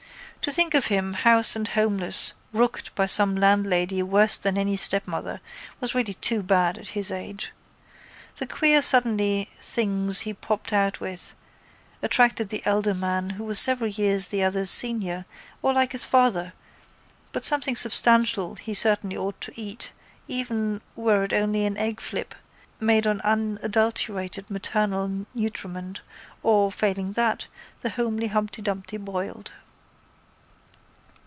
[0.45, 5.39] To think of him house and homeless, rooked by some landlady worse than any stepmother,
[5.79, 7.51] was really too bad at his age.
[8.37, 11.35] The queer suddenly things he popped out with
[12.01, 15.25] attracted the elder man who was several years the other's senior
[15.61, 16.53] or like his father
[17.31, 19.91] but something substantial he certainly ought to eat
[20.27, 22.33] even were it only an eggflip
[22.79, 26.01] made on unadulterated maternal nutriment
[26.41, 27.45] or, failing that,
[27.83, 29.53] the homely Humpty Dumpty boiled.